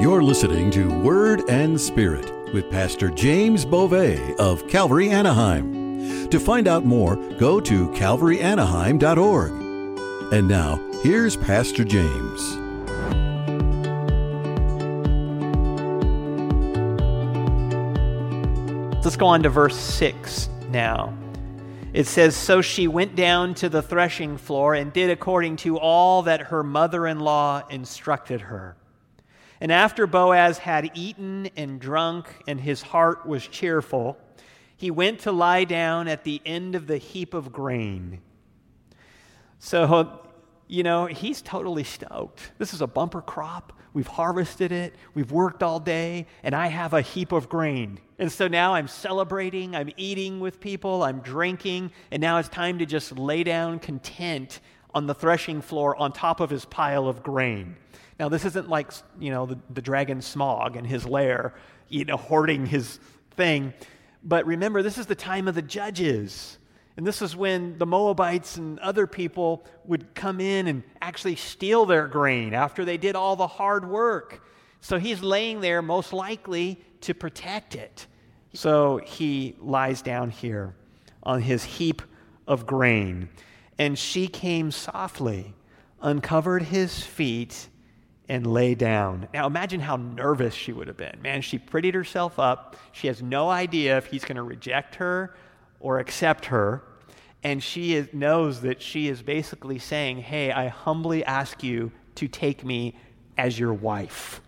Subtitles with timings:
[0.00, 6.28] You're listening to Word and Spirit with Pastor James Beauvais of Calvary Anaheim.
[6.28, 9.50] To find out more, go to calvaryanaheim.org.
[10.32, 12.40] And now, here's Pastor James.
[19.04, 21.12] Let's go on to verse 6 now.
[21.92, 26.22] It says, So she went down to the threshing floor and did according to all
[26.22, 28.76] that her mother in law instructed her.
[29.60, 34.16] And after Boaz had eaten and drunk, and his heart was cheerful,
[34.76, 38.20] he went to lie down at the end of the heap of grain.
[39.58, 40.20] So,
[40.68, 42.52] you know, he's totally stoked.
[42.58, 43.72] This is a bumper crop.
[43.94, 47.98] We've harvested it, we've worked all day, and I have a heap of grain.
[48.18, 52.78] And so now I'm celebrating, I'm eating with people, I'm drinking, and now it's time
[52.78, 54.60] to just lay down content
[54.94, 57.76] on the threshing floor on top of his pile of grain.
[58.18, 61.54] Now, this isn't like, you know, the, the dragon Smaug in his lair,
[61.88, 62.98] you know, hoarding his
[63.36, 63.72] thing.
[64.24, 66.58] But remember, this is the time of the judges.
[66.96, 71.86] And this is when the Moabites and other people would come in and actually steal
[71.86, 74.42] their grain after they did all the hard work.
[74.80, 78.08] So he's laying there, most likely, to protect it.
[78.52, 80.74] So he lies down here
[81.22, 82.02] on his heap
[82.48, 83.28] of grain.
[83.78, 85.54] And she came softly,
[86.00, 87.68] uncovered his feet,
[88.28, 89.28] and lay down.
[89.32, 91.18] Now imagine how nervous she would have been.
[91.22, 92.76] Man, she prettied herself up.
[92.92, 95.34] She has no idea if he's going to reject her
[95.80, 96.82] or accept her.
[97.42, 102.28] And she is, knows that she is basically saying, Hey, I humbly ask you to
[102.28, 102.96] take me
[103.38, 104.42] as your wife.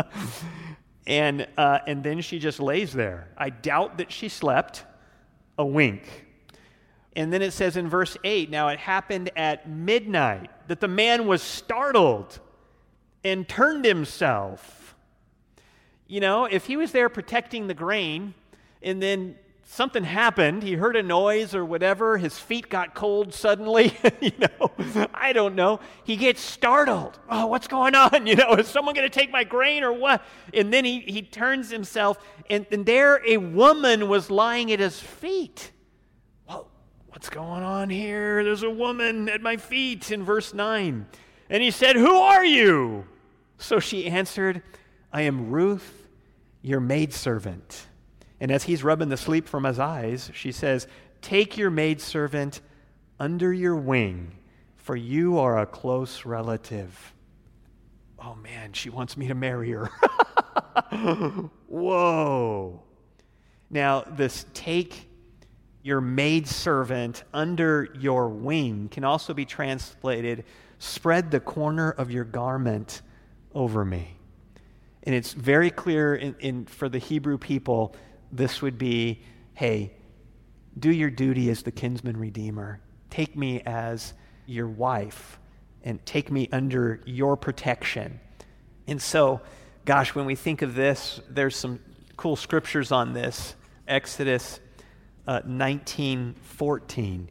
[1.06, 3.28] and, uh, and then she just lays there.
[3.38, 4.84] I doubt that she slept
[5.56, 6.26] a wink.
[7.16, 11.26] And then it says in verse 8 now it happened at midnight that the man
[11.26, 12.38] was startled
[13.24, 14.94] and turned himself.
[16.06, 18.34] You know, if he was there protecting the grain
[18.82, 19.36] and then
[19.70, 25.06] something happened, he heard a noise or whatever, his feet got cold suddenly, you know,
[25.14, 25.78] I don't know.
[26.02, 27.18] He gets startled.
[27.28, 28.26] Oh, what's going on?
[28.30, 30.24] You know, is someone going to take my grain or what?
[30.52, 34.98] And then he, he turns himself, and, and there a woman was lying at his
[34.98, 35.70] feet.
[36.48, 36.68] Well,
[37.08, 38.42] what's going on here?
[38.42, 41.06] There's a woman at my feet in verse 9.
[41.48, 43.06] And he said, Who are you?
[43.60, 44.62] So she answered,
[45.12, 46.08] I am Ruth,
[46.62, 47.86] your maidservant.
[48.40, 50.86] And as he's rubbing the sleep from his eyes, she says,
[51.20, 52.62] Take your maidservant
[53.18, 54.32] under your wing,
[54.76, 57.12] for you are a close relative.
[58.18, 59.90] Oh man, she wants me to marry her.
[61.68, 62.82] Whoa.
[63.68, 65.06] Now, this take
[65.82, 70.44] your maidservant under your wing can also be translated
[70.78, 73.02] spread the corner of your garment
[73.54, 74.16] over me.
[75.02, 77.94] And it's very clear in, in, for the Hebrew people,
[78.30, 79.22] this would be
[79.54, 79.92] hey,
[80.78, 82.80] do your duty as the kinsman redeemer.
[83.10, 84.14] Take me as
[84.46, 85.38] your wife
[85.82, 88.20] and take me under your protection.
[88.86, 89.42] And so,
[89.84, 91.80] gosh, when we think of this, there's some
[92.16, 93.54] cool scriptures on this.
[93.86, 94.60] Exodus
[95.26, 97.28] uh, 19 14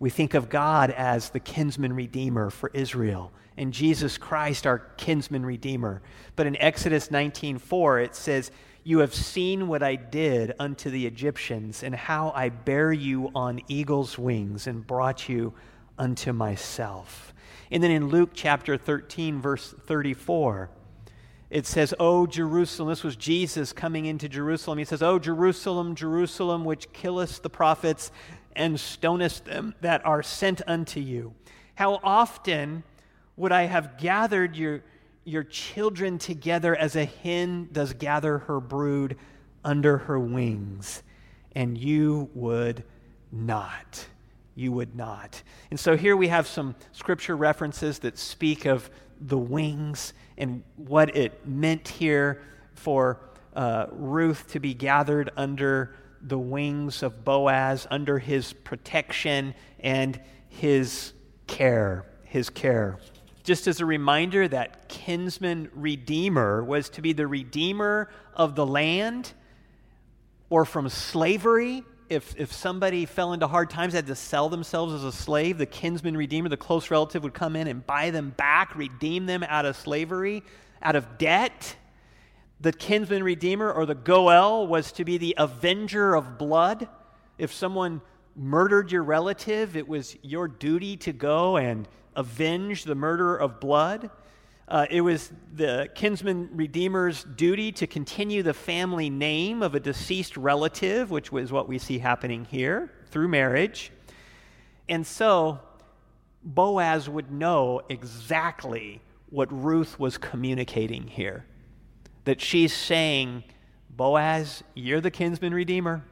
[0.00, 5.44] we think of God as the kinsman redeemer for Israel and Jesus Christ our kinsman
[5.44, 6.00] redeemer.
[6.36, 8.50] But in Exodus 19:4 it says,
[8.84, 13.60] "You have seen what I did unto the Egyptians and how I bare you on
[13.68, 15.52] eagle's wings and brought you
[15.98, 17.34] unto myself."
[17.70, 20.70] And then in Luke chapter 13 verse 34,
[21.50, 24.78] it says, "O Jerusalem, this was Jesus coming into Jerusalem.
[24.78, 28.12] He says, "O Jerusalem, Jerusalem, which killest the prophets
[28.54, 31.34] and stonest them that are sent unto you.
[31.74, 32.84] How often
[33.38, 34.82] would I have gathered your,
[35.24, 39.16] your children together as a hen does gather her brood
[39.64, 41.02] under her wings,
[41.52, 42.84] and you would
[43.30, 44.06] not.
[44.54, 45.40] You would not.
[45.70, 48.90] And so here we have some scripture references that speak of
[49.20, 52.42] the wings and what it meant here
[52.74, 53.20] for
[53.54, 61.12] uh, Ruth to be gathered under the wings of Boaz under his protection and his
[61.46, 62.98] care, his care.
[63.48, 69.32] Just as a reminder that kinsman redeemer was to be the redeemer of the land
[70.50, 71.82] or from slavery.
[72.10, 75.64] If, if somebody fell into hard times, had to sell themselves as a slave, the
[75.64, 79.64] kinsman redeemer, the close relative, would come in and buy them back, redeem them out
[79.64, 80.42] of slavery,
[80.82, 81.74] out of debt
[82.60, 86.86] the kinsman redeemer or the Goel was to be the avenger of blood.
[87.38, 88.02] If someone
[88.36, 94.10] murdered your relative, it was your duty to go and avenge the murder of blood.
[94.66, 100.36] Uh, it was the kinsman redeemer's duty to continue the family name of a deceased
[100.36, 103.90] relative, which was what we see happening here through marriage.
[104.90, 105.60] And so
[106.42, 109.00] Boaz would know exactly
[109.30, 111.46] what Ruth was communicating here.
[112.24, 113.44] That she's saying,
[113.88, 116.04] Boaz, you're the kinsman redeemer,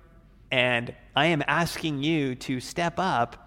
[0.50, 3.45] and I am asking you to step up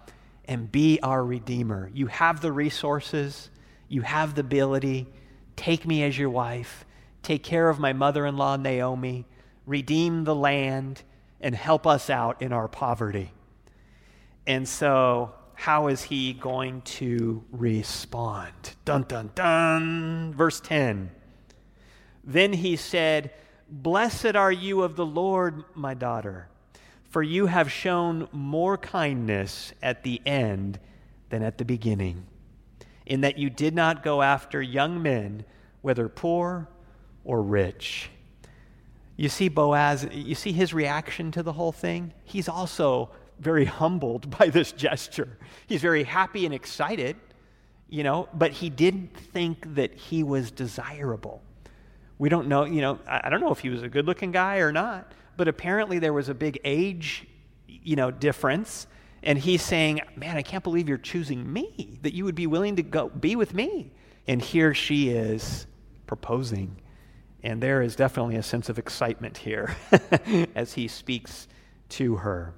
[0.50, 1.88] and be our redeemer.
[1.94, 3.50] You have the resources,
[3.88, 5.06] you have the ability.
[5.54, 6.84] Take me as your wife,
[7.22, 9.26] take care of my mother in law, Naomi,
[9.64, 11.02] redeem the land,
[11.40, 13.30] and help us out in our poverty.
[14.44, 18.74] And so how is he going to respond?
[18.84, 20.34] Dun, dun, dun.
[20.34, 21.12] Verse 10.
[22.24, 23.30] Then he said,
[23.68, 26.48] Blessed are you of the Lord, my daughter,
[27.10, 30.78] for you have shown more kindness at the end
[31.28, 32.24] than at the beginning,
[33.04, 35.44] in that you did not go after young men,
[35.82, 36.68] whether poor
[37.24, 38.10] or rich.
[39.16, 42.14] You see Boaz, you see his reaction to the whole thing?
[42.24, 43.10] He's also
[43.40, 45.36] very humbled by this gesture.
[45.66, 47.16] He's very happy and excited,
[47.88, 51.42] you know, but he didn't think that he was desirable.
[52.18, 54.58] We don't know, you know, I don't know if he was a good looking guy
[54.58, 57.26] or not, but apparently there was a big age,
[57.66, 58.86] you know, difference.
[59.22, 62.76] And he's saying, Man, I can't believe you're choosing me, that you would be willing
[62.76, 63.92] to go be with me.
[64.26, 65.66] And here she is
[66.06, 66.76] proposing.
[67.42, 69.76] And there is definitely a sense of excitement here
[70.54, 71.48] as he speaks
[71.90, 72.54] to her.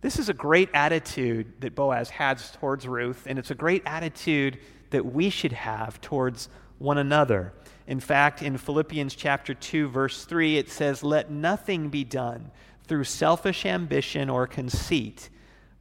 [0.00, 4.58] This is a great attitude that Boaz has towards Ruth, and it's a great attitude
[4.90, 6.48] that we should have towards
[6.78, 7.52] one another.
[7.86, 12.50] In fact, in Philippians chapter 2 verse 3 it says, "Let nothing be done
[12.84, 15.28] through selfish ambition or conceit,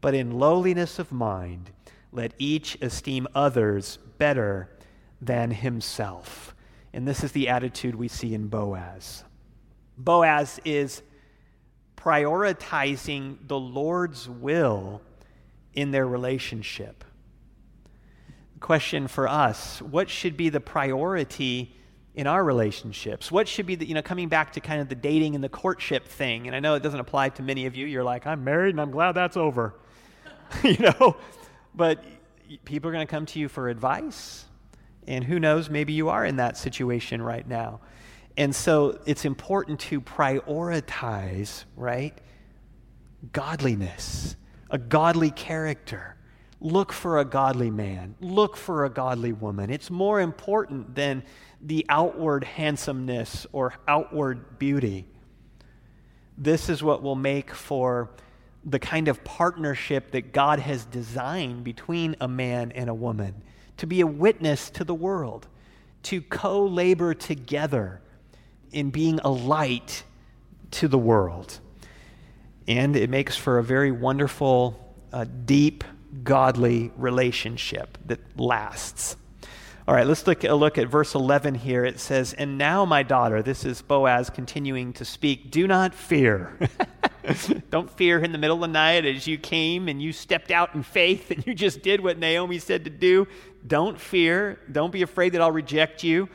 [0.02, 1.72] but in lowliness of mind,
[2.12, 4.70] let each esteem others better
[5.22, 6.56] than himself."
[6.94, 9.24] And this is the attitude we see in Boaz.
[9.98, 11.04] Boaz is
[11.96, 15.02] prioritizing the Lord's will
[15.74, 17.04] in their relationship.
[18.60, 21.76] Question for us what should be the priority
[22.16, 23.32] in our relationships?
[23.32, 25.50] What should be the, you know, coming back to kind of the dating and the
[25.50, 27.86] courtship thing, and I know it doesn't apply to many of you.
[27.86, 29.76] You're like, I'm married and I'm glad that's over.
[30.64, 31.16] you know?
[31.76, 32.04] But
[32.66, 34.46] people are going to come to you for advice.
[35.06, 37.80] And who knows, maybe you are in that situation right now.
[38.36, 42.18] And so it's important to prioritize, right?
[43.32, 44.36] Godliness,
[44.70, 46.17] a godly character.
[46.60, 48.16] Look for a godly man.
[48.20, 49.70] Look for a godly woman.
[49.70, 51.24] It's more important than
[51.62, 55.06] the outward handsomeness or outward beauty.
[56.38, 58.10] This is what will make for
[58.66, 63.36] the kind of partnership that God has designed between a man and a woman
[63.78, 65.48] to be a witness to the world,
[66.04, 68.02] to co labor together
[68.72, 70.04] in being a light
[70.72, 71.60] to the world.
[72.68, 75.84] And it makes for a very wonderful, uh, deep,
[76.24, 79.16] godly relationship that lasts.
[79.88, 81.86] All right, let's look, a look at verse 11 here.
[81.86, 86.58] It says, And now, my daughter, this is Boaz continuing to speak, do not fear.
[87.70, 90.76] Don't fear in the middle of the night as you came and you stepped out
[90.76, 93.28] in faith and you just did what Naomi said to do.
[93.66, 94.60] Don't fear.
[94.70, 96.28] Don't be afraid that I'll reject you.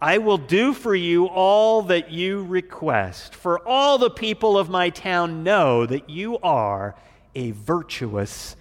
[0.00, 4.90] I will do for you all that you request, for all the people of my
[4.90, 6.94] town know that you are
[7.34, 8.54] a virtuous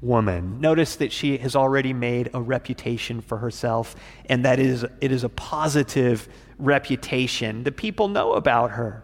[0.00, 0.60] woman.
[0.60, 5.24] Notice that she has already made a reputation for herself, and that is, it is
[5.24, 6.28] a positive
[6.58, 7.64] reputation.
[7.64, 9.02] The people know about her.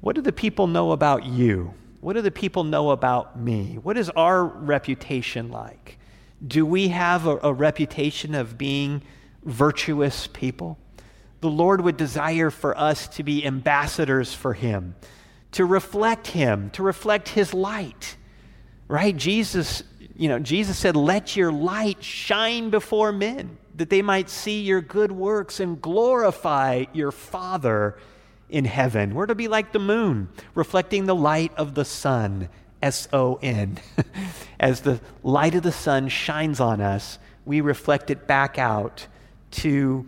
[0.00, 1.74] What do the people know about you?
[2.00, 3.78] What do the people know about me?
[3.82, 5.98] What is our reputation like?
[6.46, 9.02] Do we have a, a reputation of being
[9.44, 10.78] virtuous people?
[11.44, 14.94] the Lord would desire for us to be ambassadors for Him,
[15.52, 18.16] to reflect Him, to reflect His light.
[18.88, 19.14] Right?
[19.14, 19.82] Jesus,
[20.16, 24.80] you know, Jesus said, Let your light shine before men, that they might see your
[24.80, 27.98] good works and glorify your Father
[28.48, 29.14] in heaven.
[29.14, 32.48] We're to be like the moon, reflecting the light of the sun,
[32.80, 33.80] S O N.
[34.60, 39.06] As the light of the sun shines on us, we reflect it back out
[39.50, 40.06] to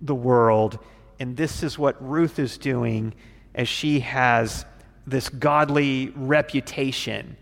[0.00, 0.78] the world.
[1.20, 3.14] And this is what Ruth is doing
[3.54, 4.64] as she has
[5.06, 7.36] this godly reputation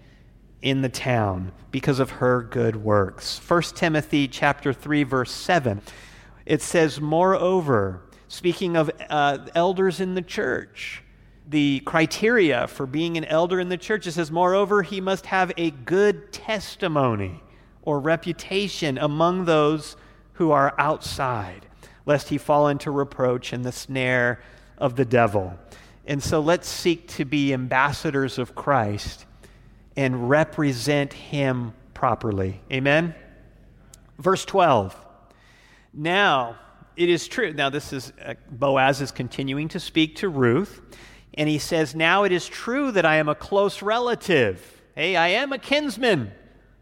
[0.62, 3.38] in the town because of her good works.
[3.46, 5.80] 1 Timothy chapter 3 verse 7.
[6.46, 11.02] It says, "Moreover, speaking of uh, elders in the church,
[11.48, 15.52] the criteria for being an elder in the church, it says, Moreover, he must have
[15.56, 17.42] a good testimony
[17.82, 19.96] or reputation among those
[20.34, 21.66] who are outside
[22.06, 24.40] lest he fall into reproach and the snare
[24.78, 25.56] of the devil.
[26.06, 29.26] And so let's seek to be ambassadors of Christ
[30.00, 32.58] and represent him properly.
[32.72, 33.14] Amen?
[34.18, 34.96] Verse 12.
[35.92, 36.56] Now,
[36.96, 37.52] it is true.
[37.52, 40.80] Now, this is uh, Boaz is continuing to speak to Ruth,
[41.34, 44.82] and he says, Now it is true that I am a close relative.
[44.94, 46.32] Hey, I am a kinsman.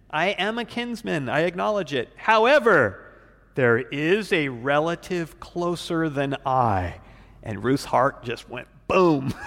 [0.09, 1.29] I am a kinsman.
[1.29, 2.11] I acknowledge it.
[2.15, 3.05] However,
[3.57, 7.01] there is a relative closer than I.
[7.43, 9.35] And Ruth's heart just went boom.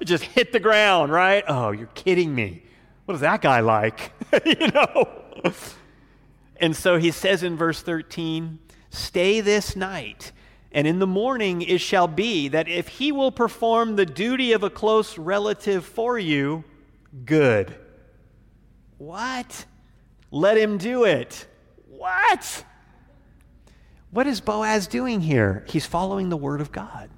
[0.00, 1.44] it just hit the ground, right?
[1.46, 2.62] Oh, you're kidding me.
[3.08, 4.12] What is that guy like?
[4.44, 5.08] you know?
[6.60, 8.58] And so he says in verse 13,
[8.90, 10.30] Stay this night,
[10.72, 14.62] and in the morning it shall be that if he will perform the duty of
[14.62, 16.64] a close relative for you,
[17.24, 17.74] good.
[18.98, 19.64] What?
[20.30, 21.46] Let him do it.
[21.88, 22.62] What?
[24.10, 25.64] What is Boaz doing here?
[25.66, 27.08] He's following the word of God.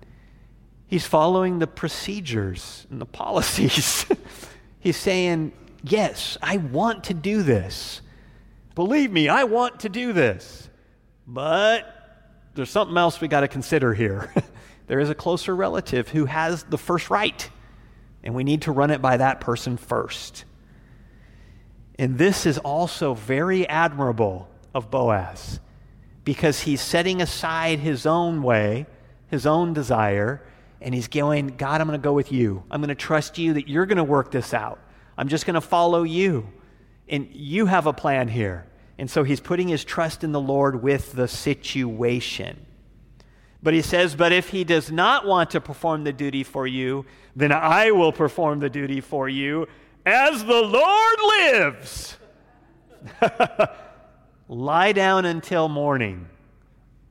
[0.87, 4.07] He's following the procedures and the policies.
[4.79, 8.03] He's saying, Yes, I want to do this.
[8.75, 10.69] Believe me, I want to do this.
[11.27, 11.97] But
[12.55, 14.33] there's something else we got to consider here.
[14.87, 17.49] there is a closer relative who has the first right,
[18.23, 20.45] and we need to run it by that person first.
[21.99, 25.61] And this is also very admirable of Boaz
[26.25, 28.87] because he's setting aside his own way,
[29.29, 30.43] his own desire,
[30.81, 32.63] and he's going, God, I'm going to go with you.
[32.71, 34.81] I'm going to trust you that you're going to work this out.
[35.21, 36.51] I'm just going to follow you.
[37.07, 38.65] And you have a plan here.
[38.97, 42.65] And so he's putting his trust in the Lord with the situation.
[43.63, 47.05] But he says, But if he does not want to perform the duty for you,
[47.37, 49.69] then I will perform the duty for you
[50.07, 52.17] as the Lord lives.
[54.49, 56.31] Lie down until morning.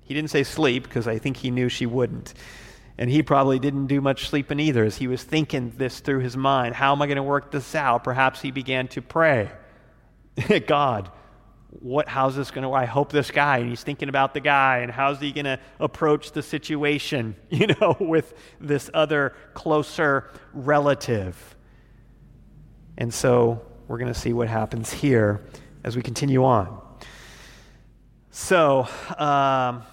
[0.01, 2.33] He didn't say sleep because I think he knew she wouldn't.
[2.99, 6.35] And he probably didn't do much sleeping either as he was thinking this through his
[6.35, 6.75] mind.
[6.75, 8.03] How am I going to work this out?
[8.03, 9.49] Perhaps he began to pray.
[10.67, 11.09] God,
[11.69, 14.79] what, how's this going to, I hope this guy, and he's thinking about the guy,
[14.79, 21.55] and how's he going to approach the situation, you know, with this other closer relative.
[22.97, 25.45] And so we're going to see what happens here
[25.85, 26.81] as we continue on.
[28.29, 29.83] So, um,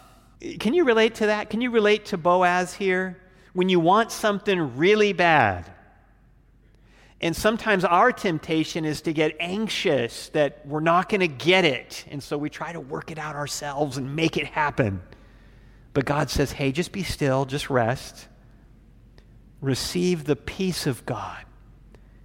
[0.58, 1.50] can you relate to that?
[1.50, 3.18] Can you relate to Boaz here?
[3.52, 5.70] When you want something really bad,
[7.20, 12.04] and sometimes our temptation is to get anxious that we're not going to get it.
[12.10, 15.00] And so we try to work it out ourselves and make it happen.
[15.94, 18.28] But God says, hey, just be still, just rest.
[19.62, 21.42] Receive the peace of God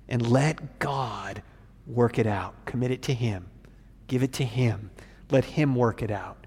[0.09, 1.41] and let God
[1.87, 2.65] work it out.
[2.65, 3.49] Commit it to Him.
[4.07, 4.91] Give it to Him.
[5.29, 6.40] Let Him work it out.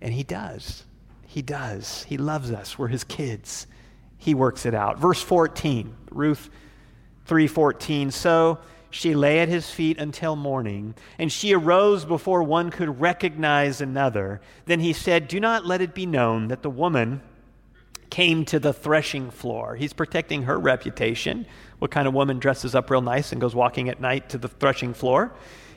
[0.00, 0.84] And He does.
[1.26, 2.04] He does.
[2.04, 2.78] He loves us.
[2.78, 3.66] We're His kids.
[4.16, 4.98] He works it out.
[4.98, 6.50] Verse 14, Ruth
[7.26, 8.58] 3:14 So
[8.90, 14.40] she lay at his feet until morning, and she arose before one could recognize another.
[14.64, 17.20] Then he said, Do not let it be known that the woman
[18.08, 19.76] came to the threshing floor.
[19.76, 21.44] He's protecting her reputation.
[21.78, 24.48] What kind of woman dresses up real nice and goes walking at night to the
[24.48, 25.34] threshing floor?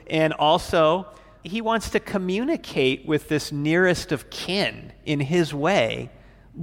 [0.08, 1.08] And also,
[1.44, 6.10] he wants to communicate with this nearest of kin in his way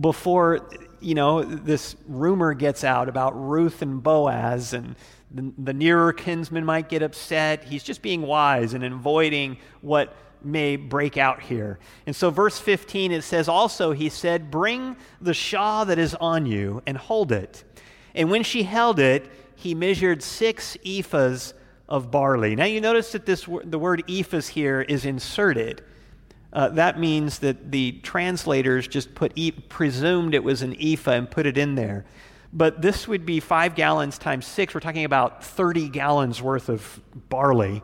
[0.01, 0.69] before
[1.01, 4.97] you know, this rumor gets out about Ruth and Boaz, and
[5.31, 7.65] the, the nearer kinsman might get upset.
[7.65, 11.79] He's just being wise and avoiding what may break out here.
[12.07, 16.47] And so, verse 15, it says, Also, he said, Bring the shawl that is on
[16.47, 17.65] you and hold it.
[18.15, 21.53] And when she held it, he measured six ephahs
[21.89, 22.55] of barley.
[22.55, 25.83] Now, you notice that this, the word ephahs here is inserted.
[26.53, 31.31] Uh, that means that the translators just put e- presumed it was an ephah and
[31.31, 32.05] put it in there.
[32.53, 34.75] But this would be five gallons times six.
[34.75, 37.83] We're talking about 30 gallons worth of barley.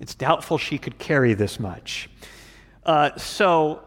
[0.00, 2.08] It's doubtful she could carry this much.
[2.86, 3.82] Uh, so,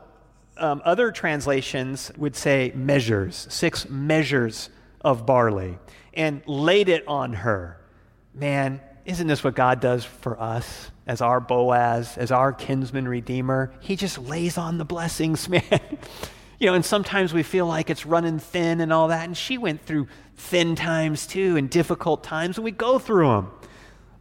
[0.57, 4.69] um, other translations would say measures, six measures
[5.01, 5.79] of barley,
[6.13, 7.81] and laid it on her.
[8.35, 8.79] Man,
[9.11, 13.73] isn't this what God does for us as our Boaz, as our kinsman redeemer?
[13.81, 15.63] He just lays on the blessings, man.
[16.59, 19.25] you know, and sometimes we feel like it's running thin and all that.
[19.25, 23.51] And she went through thin times too and difficult times, and we go through them.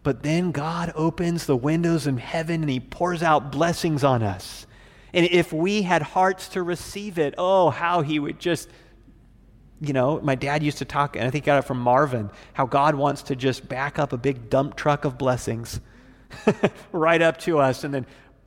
[0.02, 4.66] But then God opens the windows of heaven and He pours out blessings on us.
[5.12, 8.68] And if we had hearts to receive it, oh, how He would just
[9.80, 12.30] you know, my dad used to talk, and I think I got it from Marvin,
[12.52, 15.80] how God wants to just back up a big dump truck of blessings
[16.92, 18.06] right up to us and then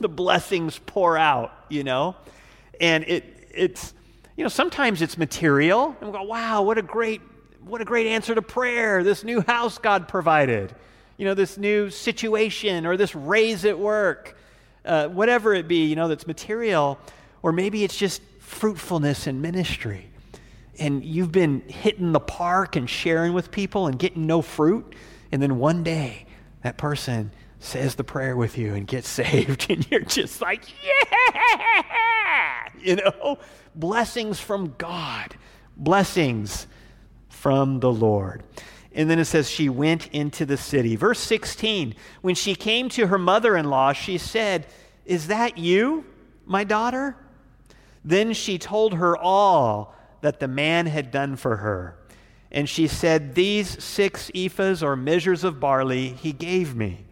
[0.00, 2.16] the blessings pour out, you know?
[2.80, 3.94] And it, it's,
[4.36, 5.96] you know, sometimes it's material.
[6.00, 7.20] And we go, wow, what a great,
[7.64, 9.04] what a great answer to prayer.
[9.04, 10.74] This new house God provided.
[11.16, 14.36] You know, this new situation or this raise at work.
[14.84, 16.98] Uh, whatever it be, you know, that's material.
[17.44, 20.08] Or maybe it's just fruitfulness in ministry.
[20.78, 24.94] And you've been hitting the park and sharing with people and getting no fruit.
[25.30, 26.24] And then one day,
[26.62, 32.68] that person says the prayer with you and gets saved, and you're just like, yeah!
[32.80, 33.38] You know,
[33.74, 35.36] blessings from God,
[35.76, 36.66] blessings
[37.28, 38.42] from the Lord.
[38.92, 40.96] And then it says, she went into the city.
[40.96, 44.66] Verse 16, when she came to her mother in law, she said,
[45.06, 46.04] Is that you,
[46.46, 47.16] my daughter?
[48.04, 51.96] Then she told her all that the man had done for her.
[52.50, 57.06] And she said, These six ephahs or measures of barley he gave me.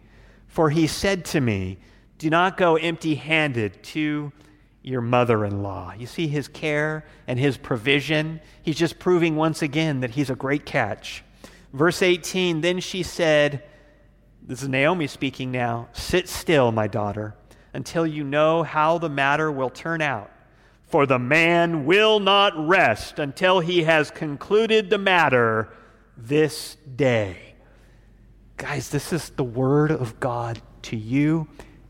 [0.47, 1.79] For he said to me,
[2.17, 4.31] Do not go empty handed to
[4.83, 5.93] your mother in law.
[5.97, 8.39] You see his care and his provision.
[8.61, 11.23] He's just proving once again that he's a great catch.
[11.73, 13.63] Verse 18 Then she said,
[14.41, 17.35] This is Naomi speaking now, Sit still, my daughter,
[17.73, 20.29] until you know how the matter will turn out.
[20.87, 25.69] For the man will not rest until he has concluded the matter
[26.15, 27.55] this day.
[28.57, 31.47] Guys, this is the word of God to you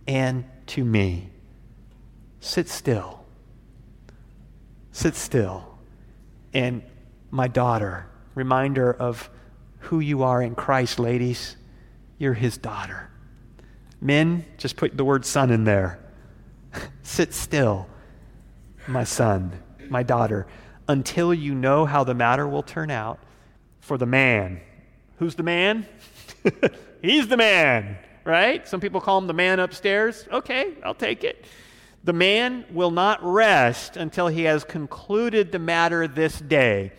[0.08, 1.30] and to me.
[2.40, 3.26] Sit still.
[4.92, 5.78] Sit still.
[6.54, 6.84] And
[7.30, 9.30] my daughter, reminder of
[9.80, 11.58] who you are in Christ, ladies.
[12.18, 13.10] You're his daughter.
[14.00, 16.00] Men, just put the word son in there.
[17.04, 17.88] Sit still
[18.88, 19.52] my son,
[19.90, 20.48] my daughter,
[20.88, 23.20] until you know how the matter will turn out
[23.80, 24.62] for the man.
[25.18, 25.86] Who's the man?
[27.02, 28.68] He's the man, right?
[28.68, 30.28] Some people call him the man upstairs.
[30.32, 31.46] Okay, I'll take it.
[32.04, 36.92] The man will not rest until he has concluded the matter this day.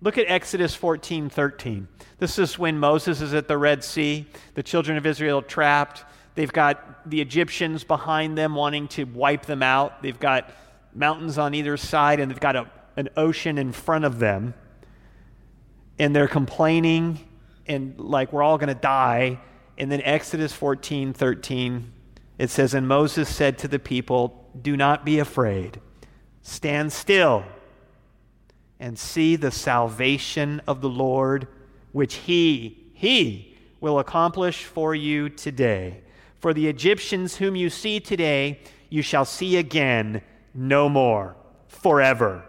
[0.00, 1.86] Look at Exodus 14 13.
[2.18, 6.04] This is when Moses is at the Red Sea, the children of Israel trapped.
[6.34, 10.02] They've got the Egyptians behind them wanting to wipe them out.
[10.02, 10.50] They've got
[10.94, 14.54] mountains on either side, and they've got a, an ocean in front of them.
[15.98, 17.18] And they're complaining,
[17.66, 19.38] and like, we're all going to die.
[19.76, 21.92] And then Exodus 14 13,
[22.38, 25.80] it says, And Moses said to the people, Do not be afraid,
[26.42, 27.44] stand still
[28.80, 31.46] and see the salvation of the Lord,
[31.92, 36.00] which he, he will accomplish for you today.
[36.40, 40.22] For the Egyptians whom you see today, you shall see again
[40.54, 41.36] no more,
[41.68, 42.44] forever.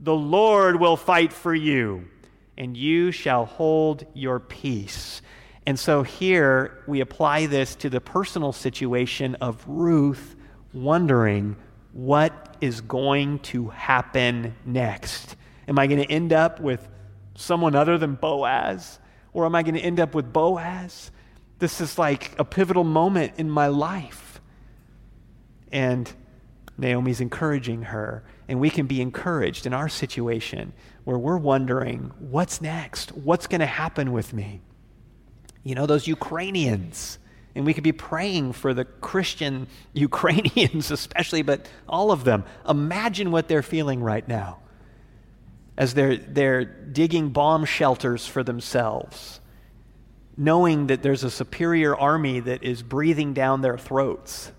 [0.00, 2.08] The Lord will fight for you,
[2.56, 5.22] and you shall hold your peace.
[5.66, 10.36] And so here we apply this to the personal situation of Ruth
[10.72, 11.56] wondering
[11.92, 15.36] what is going to happen next.
[15.66, 16.88] Am I going to end up with
[17.34, 18.98] someone other than Boaz?
[19.32, 21.10] Or am I going to end up with Boaz?
[21.58, 24.40] This is like a pivotal moment in my life.
[25.70, 26.10] And
[26.78, 30.72] Naomi's encouraging her, and we can be encouraged in our situation
[31.04, 33.10] where we're wondering, what's next?
[33.12, 34.60] What's going to happen with me?
[35.64, 37.18] You know, those Ukrainians.
[37.56, 42.44] And we could be praying for the Christian Ukrainians, especially, but all of them.
[42.68, 44.60] Imagine what they're feeling right now
[45.76, 49.40] as they're, they're digging bomb shelters for themselves,
[50.36, 54.52] knowing that there's a superior army that is breathing down their throats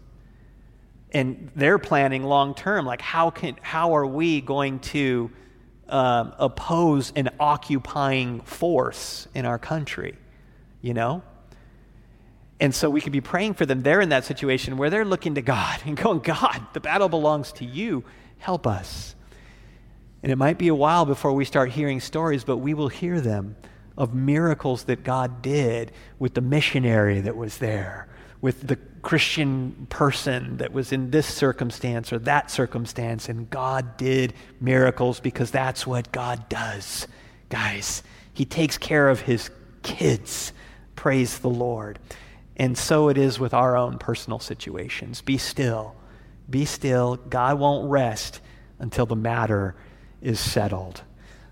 [1.12, 5.32] and they're planning long term like how can how are we going to
[5.88, 10.16] um, oppose an occupying force in our country
[10.82, 11.22] you know?
[12.60, 13.84] And so we could be praying for them.
[13.84, 17.52] They're in that situation where they're looking to god and going god the battle belongs
[17.54, 18.04] to you.
[18.38, 19.16] Help us.
[20.22, 23.22] And it might be a while before we start hearing stories but we will hear
[23.22, 23.56] them
[23.98, 28.08] of miracles that god did with the missionary that was there
[28.42, 34.34] with the Christian person that was in this circumstance or that circumstance, and God did
[34.60, 37.08] miracles because that's what God does.
[37.50, 39.50] Guys, He takes care of His
[39.84, 40.54] kids.
[40.96, 42.00] Praise the Lord.
[42.56, 45.22] And so it is with our own personal situations.
[45.22, 45.96] Be still.
[46.50, 47.16] Be still.
[47.16, 48.42] God won't rest
[48.80, 49.76] until the matter
[50.22, 51.02] is settled.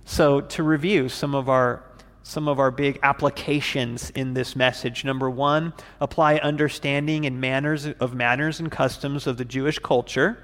[0.03, 1.83] So, to review some of our
[2.27, 5.05] some of our big applications in this message.
[5.05, 10.37] Number one, apply understanding and manners of manners and customs of the Jewish culture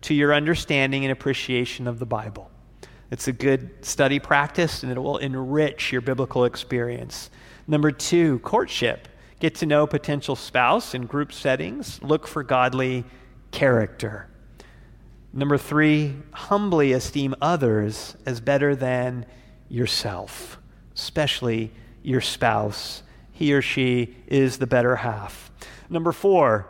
[0.00, 2.50] to your understanding and appreciation of the Bible.
[3.10, 7.28] It's a good study practice and it will enrich your biblical experience.
[7.66, 9.06] Number two, courtship.
[9.38, 13.04] get to know potential spouse in group settings, look for godly
[13.50, 14.28] character.
[15.34, 19.26] Number three, humbly esteem others as better than
[19.68, 20.58] yourself,
[20.98, 21.70] especially
[22.02, 23.02] your spouse.
[23.32, 25.50] He or she is the better half.
[25.88, 26.68] Number four,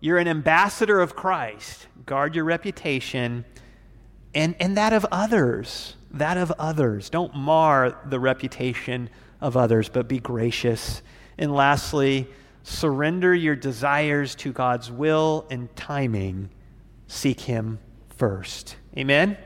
[0.00, 1.86] you're an ambassador of Christ.
[2.04, 3.46] Guard your reputation
[4.34, 5.96] and, and that of others.
[6.10, 7.08] That of others.
[7.08, 9.08] Don't mar the reputation
[9.40, 11.02] of others, but be gracious.
[11.38, 12.28] And lastly,
[12.62, 16.50] surrender your desires to God's will and timing.
[17.06, 17.78] Seek Him
[18.10, 18.76] first.
[18.96, 19.36] Amen?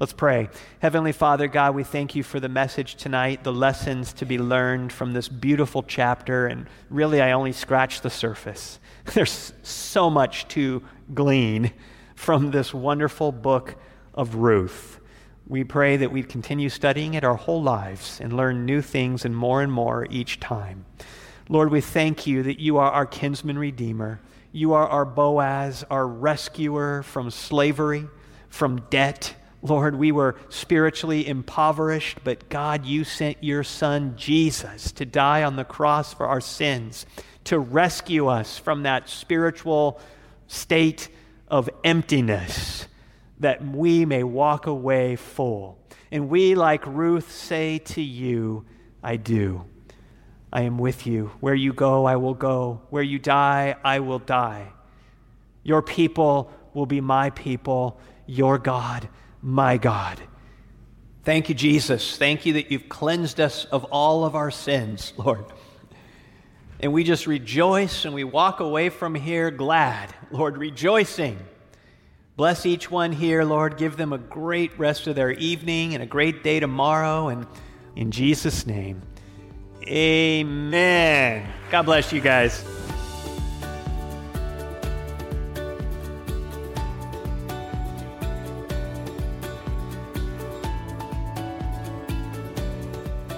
[0.00, 0.48] Let's pray.
[0.80, 4.92] Heavenly Father, God, we thank you for the message tonight, the lessons to be learned
[4.92, 6.48] from this beautiful chapter.
[6.48, 8.80] And really, I only scratched the surface.
[9.14, 10.82] There's so much to
[11.14, 11.72] glean
[12.16, 13.76] from this wonderful book
[14.12, 14.98] of Ruth.
[15.46, 19.36] We pray that we continue studying it our whole lives and learn new things and
[19.36, 20.86] more and more each time.
[21.48, 24.20] Lord, we thank you that you are our kinsman redeemer.
[24.50, 28.08] You are our Boaz, our rescuer from slavery,
[28.48, 35.06] from debt Lord, we were spiritually impoverished, but God, you sent your son Jesus to
[35.06, 37.06] die on the cross for our sins,
[37.44, 39.98] to rescue us from that spiritual
[40.48, 41.08] state
[41.48, 42.86] of emptiness,
[43.40, 45.78] that we may walk away full.
[46.12, 48.66] And we, like Ruth, say to you,
[49.02, 49.64] I do.
[50.52, 51.32] I am with you.
[51.40, 52.82] Where you go, I will go.
[52.90, 54.72] Where you die, I will die.
[55.62, 59.08] Your people will be my people, your God
[59.44, 60.20] my God.
[61.22, 62.16] Thank you, Jesus.
[62.16, 65.44] Thank you that you've cleansed us of all of our sins, Lord.
[66.80, 71.38] And we just rejoice and we walk away from here glad, Lord, rejoicing.
[72.36, 73.76] Bless each one here, Lord.
[73.76, 77.28] Give them a great rest of their evening and a great day tomorrow.
[77.28, 77.46] And
[77.94, 79.02] in Jesus' name,
[79.86, 81.48] amen.
[81.70, 82.73] God bless you guys.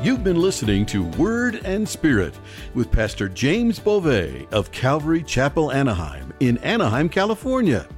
[0.07, 2.39] You've been listening to Word and Spirit
[2.75, 7.89] with Pastor James Beauvais of Calvary Chapel, Anaheim, in Anaheim, California.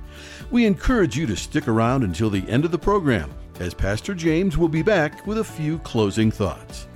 [0.50, 4.56] We encourage you to stick around until the end of the program, as Pastor James
[4.56, 6.88] will be back with a few closing thoughts.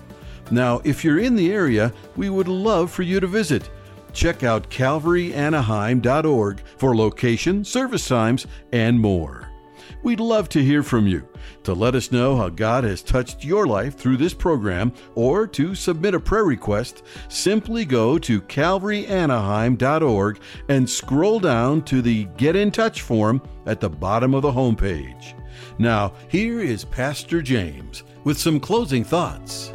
[0.50, 3.68] Now, if you're in the area, we would love for you to visit.
[4.14, 9.51] Check out calvaryanaheim.org for location, service times, and more.
[10.02, 11.28] We'd love to hear from you.
[11.64, 15.74] To let us know how God has touched your life through this program or to
[15.74, 22.70] submit a prayer request, simply go to calvaryanaheim.org and scroll down to the Get in
[22.70, 25.34] Touch form at the bottom of the homepage.
[25.78, 29.72] Now, here is Pastor James with some closing thoughts.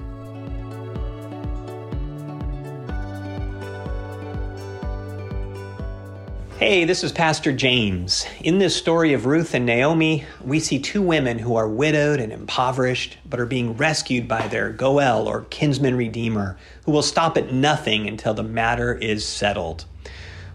[6.58, 8.26] Hey, this is Pastor James.
[8.42, 12.34] In this story of Ruth and Naomi, we see two women who are widowed and
[12.34, 17.54] impoverished, but are being rescued by their Goel or kinsman redeemer, who will stop at
[17.54, 19.86] nothing until the matter is settled.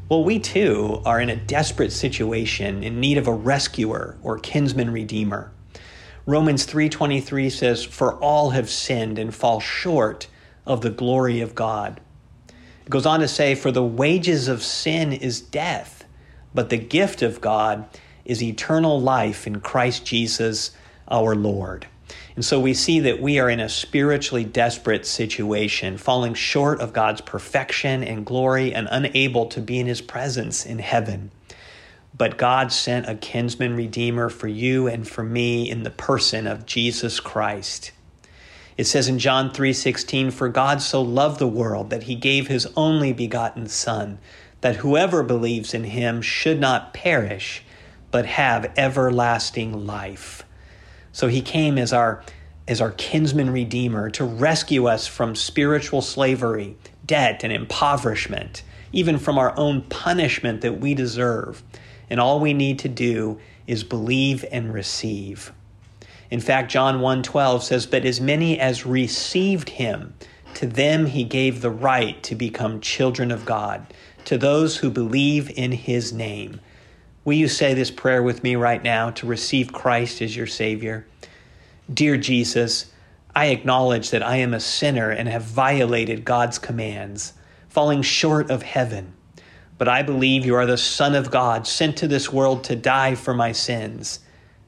[0.09, 4.91] Well, we too are in a desperate situation in need of a rescuer or kinsman
[4.91, 5.53] redeemer.
[6.27, 10.27] Romans 3:23 says, "For all have sinned and fall short
[10.67, 12.01] of the glory of God."
[12.85, 16.05] It goes on to say, For the wages of sin is death,
[16.55, 17.87] but the gift of God
[18.25, 20.73] is eternal life in Christ Jesus
[21.09, 21.87] our Lord.
[22.35, 26.93] And so we see that we are in a spiritually desperate situation, falling short of
[26.93, 31.31] God's perfection and glory and unable to be in his presence in heaven.
[32.17, 36.67] But God sent a kinsman redeemer for you and for me in the person of
[36.67, 37.93] Jesus Christ.
[38.83, 42.67] It says in John 3:16, "For God so loved the world that he gave his
[42.75, 44.19] only begotten son,
[44.61, 47.63] that whoever believes in him should not perish,
[48.11, 50.43] but have everlasting life."
[51.13, 52.25] So he came as our
[52.67, 56.75] as our kinsman redeemer to rescue us from spiritual slavery,
[57.07, 61.63] debt and impoverishment, even from our own punishment that we deserve.
[62.11, 65.53] And all we need to do is believe and receive.
[66.33, 70.15] In fact, John 1:12 says, "But as many as received him,
[70.55, 73.85] to them he gave the right to become children of God,
[74.25, 76.61] to those who believe in his name."
[77.23, 81.05] Will you say this prayer with me right now to receive Christ as your Savior?
[81.93, 82.87] Dear Jesus,
[83.37, 87.35] I acknowledge that I am a sinner and have violated God's commands,
[87.69, 89.13] falling short of heaven.
[89.77, 93.17] But I believe you are the Son of God, sent to this world to die
[93.17, 94.21] for my sins.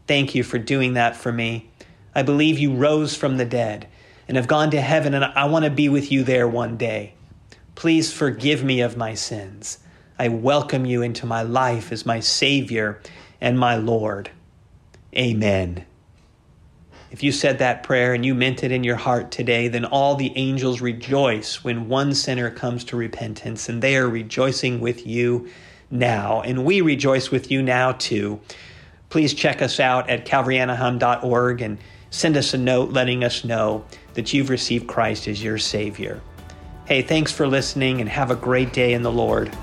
[0.07, 1.71] Thank you for doing that for me.
[2.15, 3.89] I believe you rose from the dead
[4.29, 7.15] and have gone to heaven, and I want to be with you there one day.
[7.75, 9.79] Please forgive me of my sins.
[10.19, 13.01] I welcome you into my life as my Savior
[13.41, 14.31] and my Lord.
[15.17, 15.85] Amen.
[17.11, 20.17] If you said that prayer and you meant it in your heart today, then all
[20.17, 25.49] the angels rejoice when one sinner comes to repentance, and they are rejoicing with you
[25.91, 26.43] now.
[26.43, 28.41] And we rejoice with you now too.
[29.09, 31.79] Please check us out at calvaryanaheim.org and
[32.11, 36.21] send us a note letting us know that you've received Christ as your Savior.
[36.87, 39.57] Hey, thanks for listening and have a great day in the Lord.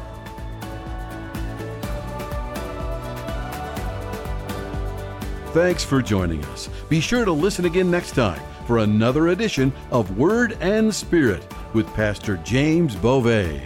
[5.53, 6.69] Thanks for joining us.
[6.87, 11.93] Be sure to listen again next time for another edition of Word and Spirit with
[11.93, 13.61] Pastor James Beauvais.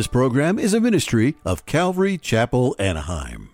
[0.00, 3.50] This program is a ministry of Calvary Chapel, Anaheim.